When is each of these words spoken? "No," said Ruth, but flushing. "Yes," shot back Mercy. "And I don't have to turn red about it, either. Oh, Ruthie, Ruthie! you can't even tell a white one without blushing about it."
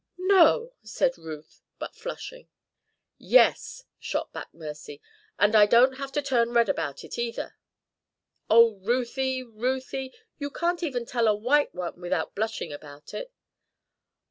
"No," 0.25 0.73
said 0.81 1.15
Ruth, 1.19 1.61
but 1.77 1.95
flushing. 1.95 2.47
"Yes," 3.19 3.83
shot 3.99 4.33
back 4.33 4.51
Mercy. 4.51 4.99
"And 5.37 5.55
I 5.55 5.67
don't 5.67 5.97
have 5.97 6.11
to 6.13 6.23
turn 6.23 6.53
red 6.53 6.67
about 6.69 7.03
it, 7.03 7.19
either. 7.19 7.55
Oh, 8.49 8.77
Ruthie, 8.79 9.43
Ruthie! 9.43 10.11
you 10.39 10.49
can't 10.49 10.81
even 10.81 11.05
tell 11.05 11.27
a 11.27 11.35
white 11.35 11.75
one 11.75 12.01
without 12.01 12.33
blushing 12.33 12.73
about 12.73 13.13
it." 13.13 13.31